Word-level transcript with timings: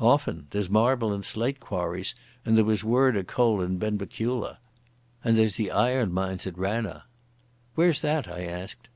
"Often. 0.00 0.48
There's 0.50 0.68
marble 0.68 1.12
and 1.12 1.24
slate 1.24 1.60
quarries, 1.60 2.12
and 2.44 2.58
there 2.58 2.64
was 2.64 2.82
word 2.82 3.16
o' 3.16 3.22
coal 3.22 3.60
in 3.62 3.78
Benbecula. 3.78 4.58
And 5.22 5.38
there's 5.38 5.54
the 5.54 5.70
iron 5.70 6.12
mines 6.12 6.48
at 6.48 6.58
Ranna." 6.58 7.04
"Where's 7.76 8.00
that?" 8.00 8.26
I 8.26 8.42
asked. 8.44 8.88